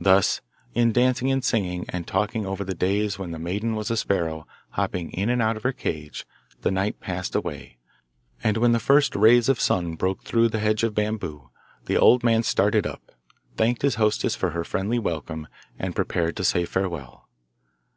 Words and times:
Thus, 0.00 0.40
in 0.74 0.90
dancing 0.90 1.30
and 1.30 1.44
singing, 1.44 1.86
and 1.90 2.04
talking 2.04 2.44
over 2.44 2.64
the 2.64 2.74
days 2.74 3.16
when 3.16 3.30
the 3.30 3.38
maiden 3.38 3.76
was 3.76 3.92
a 3.92 3.96
sparrow 3.96 4.44
hopping 4.70 5.12
in 5.12 5.28
and 5.30 5.40
out 5.40 5.56
of 5.56 5.62
her 5.62 5.70
cage, 5.72 6.26
the 6.62 6.72
night 6.72 6.98
passed 6.98 7.36
away, 7.36 7.78
and 8.42 8.56
when 8.56 8.72
the 8.72 8.80
first 8.80 9.14
rays 9.14 9.48
of 9.48 9.60
sun 9.60 9.94
broke 9.94 10.24
through 10.24 10.48
the 10.48 10.58
hedge 10.58 10.82
of 10.82 10.96
bamboo, 10.96 11.50
the 11.84 11.96
old 11.96 12.24
man 12.24 12.42
started 12.42 12.88
up, 12.88 13.12
thanked 13.56 13.82
his 13.82 13.94
hostess 13.94 14.34
for 14.34 14.50
her 14.50 14.64
friendly 14.64 14.98
welcome, 14.98 15.46
and 15.78 15.94
prepared 15.94 16.36
to 16.38 16.42
say 16.44 16.64
farewell. 16.64 17.28